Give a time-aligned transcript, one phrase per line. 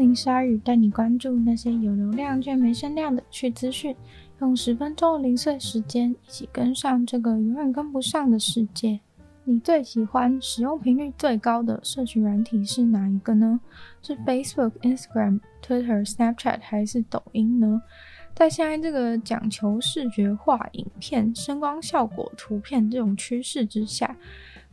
[0.00, 3.94] 欢迎光临鲨语，带你关注那些有流量却没声量的趣资讯，
[4.40, 8.98] 用十分钟的零碎时间，一起跟上这个永远跟不上的世界。
[9.44, 13.60] 你最喜欢使用频率最高的社群软体是哪一个呢？
[14.00, 17.82] 是 Facebook、Instagram、Twitter、Snapchat 还是抖音呢？
[18.34, 24.16] 在现在这个讲求视觉化影片、声光效果图片这种趋势之下，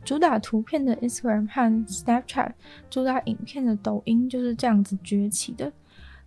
[0.08, 2.52] 主打图片的 Instagram 和 Snapchat，
[2.88, 5.70] 主打影片的抖音就是这样子崛起的。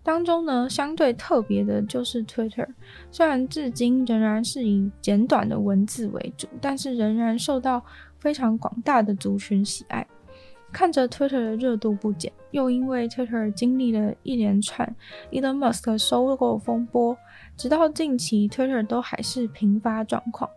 [0.03, 2.67] 当中呢，相对特别的就是 Twitter，
[3.09, 7.83] 虽然至今仍然是以简短的文字为主，但是仍然受到
[8.19, 10.05] 非常广大的族群喜爱。
[10.71, 14.95] 看着 Twitter 的热度不减，又因为 Twitter 经历了一连串
[15.31, 17.17] Elon Musk 收购风波，
[17.57, 20.47] 直到近期 Twitter 都还是频发状况，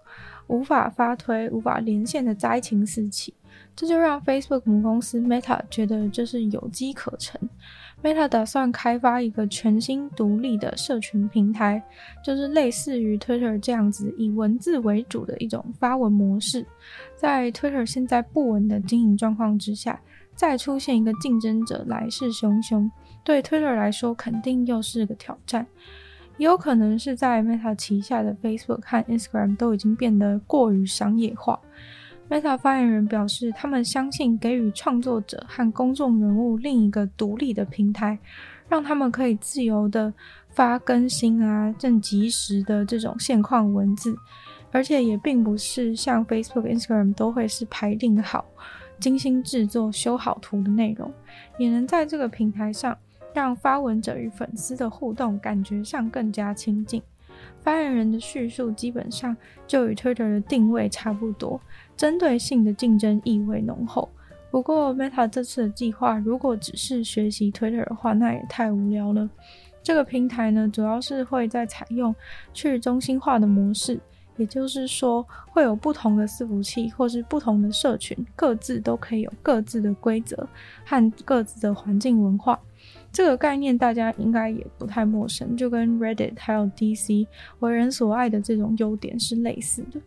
[0.47, 3.35] 无法发推、无法连线的灾情四起。
[3.77, 7.41] 这就让 Facebook 母公司 Meta 觉得这是有机可乘。
[8.03, 11.83] Meta 打算开发一个全新独立的社群平台，
[12.23, 16.65] 就是类似于 Twitter 这样子以文字为主的一种发文模式。
[17.17, 20.01] 在 Twitter 现在不稳的经营状况之下，
[20.37, 22.89] 再出现一个竞争者来势汹汹，
[23.25, 25.67] 对 Twitter 来说肯定又是个挑战。
[26.37, 31.59] 也有可能是在 Meta 旗下的 Facebook 和 Instagram 都已经变得过于商业化。
[32.29, 38.19] Meta 发言人表示，他们相信给予创作者和公众人物另一个独立的平台，
[38.69, 40.13] 让他们可以自由的
[40.49, 44.17] 发更新啊、正即时的这种现况文字，
[44.73, 48.45] 而且也并不是像 Facebook、Instagram 都会是排定好、
[48.99, 51.13] 精心制作、修好图的内容，
[51.59, 52.97] 也能在这个平台上
[53.35, 57.03] 让发文者与粉丝的互动感觉上更加亲近。
[57.61, 59.37] 发言人的叙述基本上
[59.67, 61.61] 就与 Twitter 的定位差不多。
[61.97, 64.09] 针对性的竞争意味浓厚。
[64.51, 69.29] 不过，Meta 这次的计划如果只是学习 Twitter 的话，那也太无聊了。
[69.83, 72.15] 这个平台呢，主要是会在采用
[72.53, 73.99] 去中心化的模式，
[74.37, 80.49] 也就是说，会有不同的伺服器或是不同的社群，各自都可以有各自的规则
[80.85, 82.59] 和各自的环境文化。
[83.13, 87.27] 这个概念大家应该也不太陌生，就跟 Reddit 还有 DC
[87.61, 90.01] 为人所爱的这种优点是类似的。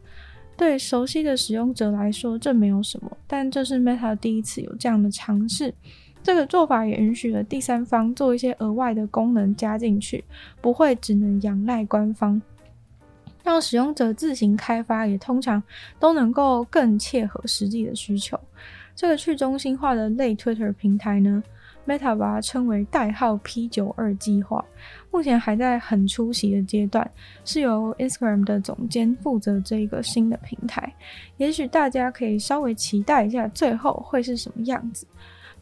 [0.58, 5.74] 对熟悉的使用者来说，这没有什么，但这是 Meta 第一次有这样的尝试。
[6.22, 10.26] 这个做法也允许了第三方做一些额外的功能加进去，
[10.60, 12.42] 不会只能仰赖官方，
[13.47, 15.63] 让使用者自行开发，也通常
[16.02, 18.38] 都能够更切合实际的需求。
[18.94, 21.41] 这个去中心化的类 Twitter 平台呢
[21.88, 24.66] ，Meta 把它称为代号 P 九二计划，
[25.12, 27.09] 目前还在很初期的阶段，
[27.46, 30.94] 是由 Instagram 的总监负责这一个新的平台。
[31.38, 35.07] 也许大家可以稍微期待一下，最后会是什么样子。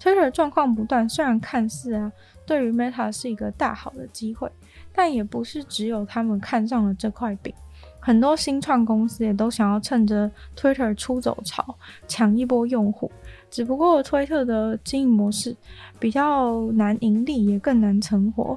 [0.01, 2.11] Twitter 状况不断，虽然看似啊，
[2.47, 4.51] 对于 Meta 是一个大好的机会，
[4.91, 7.53] 但也不是只有他们看上了这块饼。
[8.05, 11.75] 很多新创公司也都想要趁着 Twitter 出走潮
[12.07, 13.11] 抢一波用户。
[13.49, 15.55] 只不过 Twitter 的经营模式
[15.99, 18.55] 比较难盈利，也更难存活。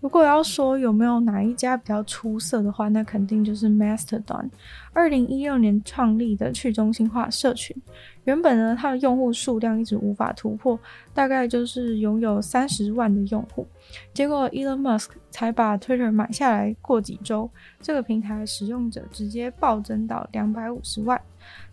[0.00, 4.48] 如果要说有没有哪一家比较出色的话，那肯定就是 Mastodon。
[4.94, 7.76] 二零一六年创立的去中心化社群，
[8.24, 10.78] 原本呢，它的用户数量一直无法突破，
[11.12, 13.66] 大概就是拥有三十万的用户。
[14.14, 17.50] 结果 Elon Musk 才把 Twitter 买下来，过几周，
[17.82, 21.20] 这个平台使用者直接暴增到两百五十万。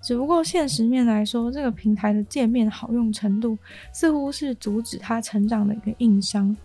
[0.02, 3.58] 只不过现实面来说，这个平台的界面好用程度
[3.94, 6.56] 似乎是阻止它成长的一个硬伤。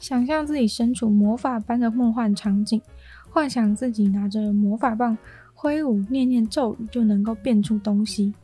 [0.00, 2.80] 想象自己身处魔法般的梦幻场景，
[3.30, 5.16] 幻想自己拿着魔法棒
[5.54, 8.34] 挥舞，念念咒语就能够变出东西。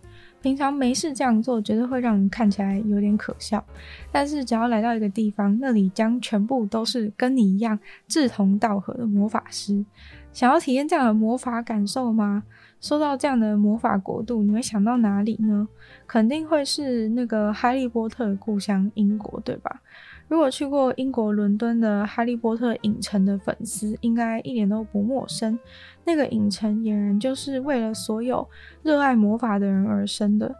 [0.43, 3.64] 平常没事这样做，绝对会让人看起来有点可笑。
[4.12, 7.76] 但是只要来到一个地方，那里将全部都是跟你一样
[8.06, 9.85] 志同道合的魔法师。
[10.32, 12.44] 想要体验这样的魔法感受吗？
[12.81, 15.67] 说到这样的魔法国度，你会想到哪里呢？
[16.06, 19.81] 肯定会是那个哈利波特故乡英国，对吧？
[20.28, 25.58] 如果去过英国伦敦的哈利波特影城的粉丝，应该一点都不陌生。
[26.05, 28.49] 那个影城俨然就是为了所有
[28.82, 30.55] 热爱魔法的人而生的。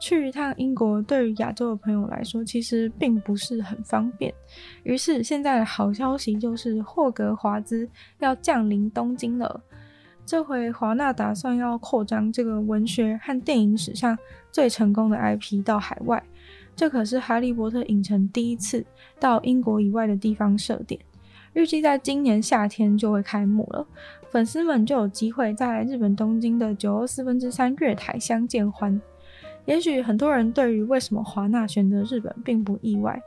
[0.00, 4.34] 去一趟英国，对于亚洲的朋友来说，其实并不是很方便。
[4.82, 7.88] 于是，现在的好消息就是霍格华兹
[8.18, 9.60] 要降临东京了。
[10.26, 14.18] 这回华纳打算要扩张这个文学和电影史上
[14.50, 16.20] 最成功的 IP 到海外。
[16.74, 18.84] 这可是哈利波特影城第一次
[19.20, 21.00] 到英国以外的地方设点，
[21.52, 23.86] 预计在今年夏天就会开幕了，
[24.30, 29.00] 粉丝们就有机会在日本东京的九又四分之三月台相见欢。
[29.64, 33.22] 也许很多人对于为什么华纳选择日本并不意外，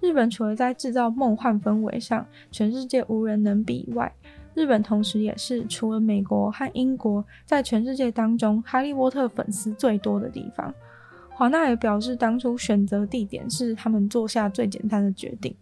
[0.00, 4.12] 日本除了在制造梦幻氛围上全世界无人能比以外，
[4.54, 10.74] 日本同时也是除了美国和英国在全世界当中哈利波特粉丝最多的地方。
[11.38, 15.54] 华纳也表示，当初选择地点是他们做下最简单的决定，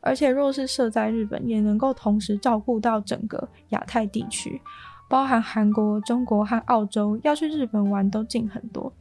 [0.00, 4.60] 而且若是设在日本，也能够同时照顾到整个亚太地区，
[5.08, 8.92] 包含韩国、中国和澳洲，要去日本玩都近很多。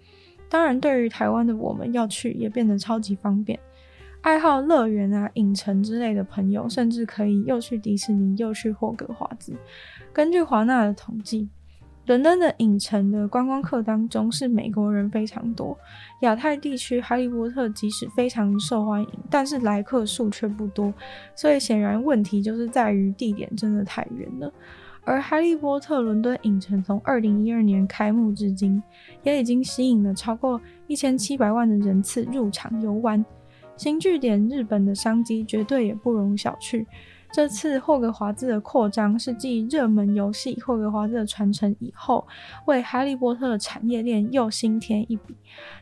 [0.52, 3.60] 当然，对于台湾的我们要去，也变得超级方便。
[4.22, 9.56] 爱好乐园啊、影城之类的朋友，甚至可以又去迪士尼，又去霍格华兹。
[10.14, 11.50] 根据华纳的统计。
[12.06, 15.78] 伦敦的影城的观光客当中是美国人非常多，
[16.22, 20.92] 亚太地区《哈利波特》即使非常受欢迎，但是来客数却不多，
[21.36, 24.52] 所以显然问题就是在于地点真的太远了。
[25.06, 28.82] 而《哈利波特》伦敦影城从二零一二年开幕至今，
[29.22, 33.24] 也已经吸引了超过一千七百万的人次入场游玩，
[33.78, 36.86] 新据点日本的商机绝对也不容小觑。
[37.32, 42.28] 这次霍格华兹的扩张是继热门游戏《霍格华兹的传承》以后，
[42.66, 45.36] 为哈利波特的产业链又新添一笔。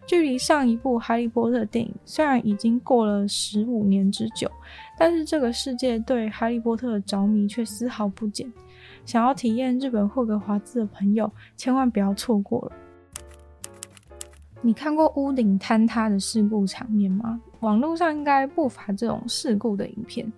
[0.05, 4.51] 距离上一部哈利波特电影虽然已经过了十五年之久，
[4.99, 8.51] 但是这个世界对哈利波特的着迷却丝毫不减。
[9.05, 12.71] 想要体验日本霍格华兹的朋友，千万不要错过了。
[14.59, 17.39] 你看过屋顶坍塌的事故场面吗？
[17.61, 20.29] 网络上应该不乏这种事故的影片。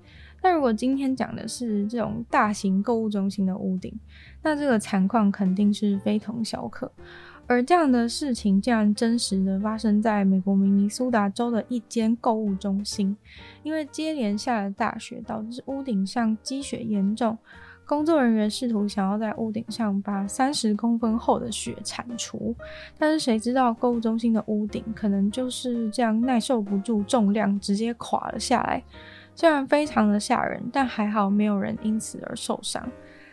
[0.42, 3.94] 那如果今天讲的是这种大型购物中心的屋顶，
[4.42, 6.92] 那这个惨况肯定是非同小可。
[7.48, 13.18] 而这样的事情竟然真实的发生在美国明尼苏达州的一间购物中心，
[13.64, 17.36] 因为接连下了大雪，导致屋顶上积雪严重。
[17.88, 22.56] 工作人员试图想要在屋顶上把三十公分厚的雪铲除，
[23.00, 28.84] 但是谁知道购物中心的屋顶可能就是这样耐受不住重量，直接垮了下来。
[29.40, 32.86] 虽然非常的吓人，但还好没有人因此而受伤。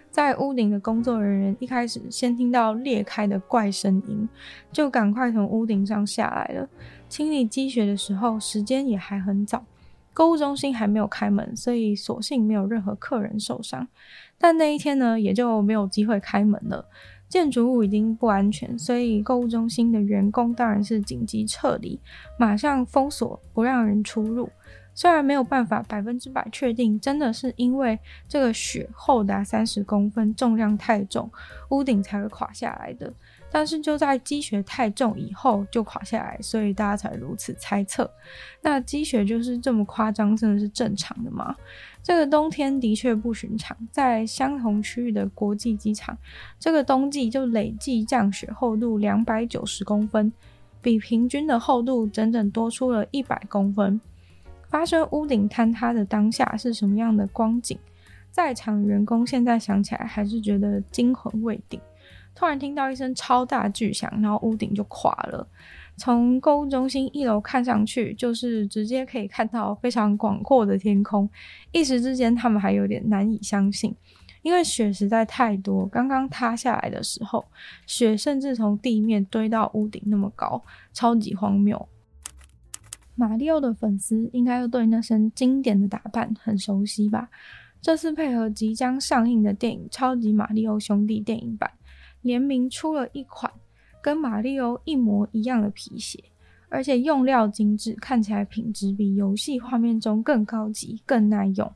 [0.08, 4.28] 在屋顶的工作人员一开始先听到裂开的怪声音，
[4.70, 6.68] 就赶快从屋顶上下来了。
[7.08, 9.64] 清理积雪的时候，时间也还很早，
[10.14, 13.88] 购物中心还没有开门，所以索性没有任何客人受伤。
[14.38, 16.86] 但那一天呢，也就没有机会开门了。
[17.28, 21.98] 建筑物已经不安全，所以购物中心的员工当然是紧急撤离，
[22.38, 24.48] 马上封锁，不让人出入。
[24.96, 27.96] 虽然没有办法百分之百确定，真的是因为
[28.26, 31.30] 这个雪厚达三十公分，重量太重，
[31.68, 33.12] 屋顶才会垮下来的。
[33.48, 38.10] 但是就在积雪太重以后就垮下来，所以大家才如此猜测。
[38.62, 41.54] 那积雪就是这么夸张，真的是正常的吗？
[42.02, 46.16] 这个冬天的确不寻常，在相同区域的国际机场，
[46.58, 50.32] 这个冬季就累计降雪厚度两百九十公分，
[50.80, 54.00] 比平均的厚度整整多出了一百公分。
[54.76, 57.78] 发生屋顶坍塌的当下是什么样的光景？
[58.30, 61.80] 在场员工现在想起来还是觉得惊魂未定。
[62.34, 65.48] 突然听到一声超大巨响，然后屋顶就垮了。
[65.96, 71.26] 从购物中心一楼看上去，就是直接可以看到非常广阔的天空。
[71.72, 73.96] 一时之间，他们还有点难以相信，
[74.42, 75.86] 因为雪实在太多。
[75.86, 77.42] 刚刚塌下来的时候，
[77.86, 81.88] 雪甚至从地面堆到屋顶那么高，超级荒谬。
[83.18, 87.30] 马里奥的粉丝应该都对那身经典的打扮很熟悉吧？
[87.80, 91.70] 这次配合即将上映的电影《超级马里奥兄弟》电影版，
[92.20, 93.50] 联名出了一款
[94.02, 96.22] 跟马里奥一模一样的皮鞋，
[96.68, 101.72] 而且用料精致，看起来品质比游戏画面中更高级、更耐用。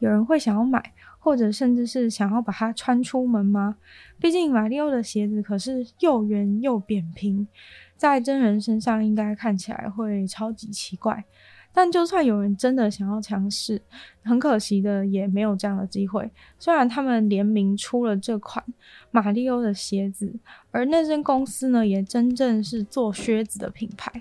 [0.00, 3.76] 有人会想要买，或者甚至是想要把它穿出门吗？
[4.18, 7.46] 毕竟马里奥的鞋子可是又圆又扁平。
[7.96, 11.24] 在真人身上应该看起来会超级奇怪，
[11.72, 13.80] 但就算有人真的想要尝试，
[14.22, 16.30] 很可惜的也没有这样的机会。
[16.58, 18.64] 虽然他们联名出了这款
[19.10, 20.32] 马里奥的鞋子，
[20.70, 24.12] 而那间公司呢也真正是做靴子的品牌，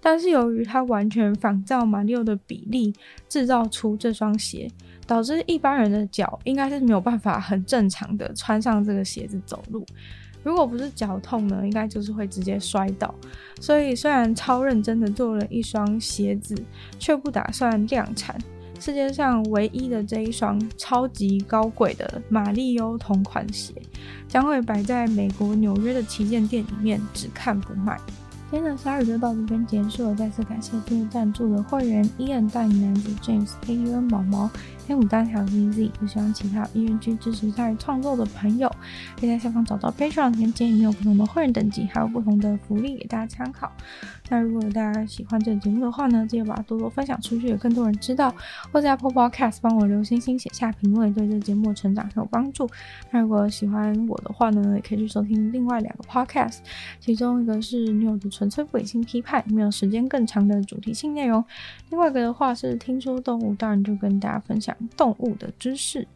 [0.00, 2.92] 但是由于它完全仿照马里奥的比例
[3.28, 4.68] 制造出这双鞋，
[5.06, 9.86] 导致一般人的脚应该是没有办法很正常的穿上这个鞋子走路。
[10.42, 13.14] 如果不是脚痛呢，应该就是会直接摔倒。
[13.60, 16.54] 所以虽然超认真的做了一双鞋子，
[16.98, 18.38] 却不打算量产。
[18.80, 23.74] 世界上唯一的这一双超级高贵的马里欧同款鞋，
[24.28, 27.98] 将会摆在美国纽约的旗舰店里面，只看不卖。
[28.50, 34.48] 今天的鲨语就到这边结束了，再次感谢今日赞助的会员：Ian 大龄男子 James、AUN 毛毛。
[34.88, 38.74] 黑牡丹条 ZZ，就希望其他有意愿去支持鲨鱼创作的朋友，
[39.20, 43.70] 可以在下方找到 Patreon 链接，里面有不同的会员等级，还有不同的福利给大家参考。
[44.30, 48.34] 那如果大家喜欢这个节目的话呢，记得把它多多分享出去，有更多人知道。
[48.72, 52.66] 或者 Apple Podcast 帮我留星星，写下评论，对这个节目成长很有帮助。
[53.10, 56.58] 那如果喜欢我的话呢，也可以去收听另外两个 Podcast，
[56.98, 61.42] 其中一个是女友的纯粹不理性批判，里面有时间更长的主题性内容；
[61.90, 64.76] 另外一个的话是听说动物，当然就跟大家分享。
[64.96, 66.06] 动物的知识，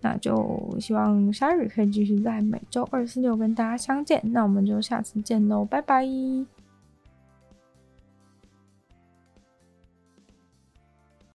[0.00, 4.20] 那就希望 Sherry 可以继续在每周二、四、六跟大家相见。
[4.24, 6.04] 那我们就下次见喽，拜拜。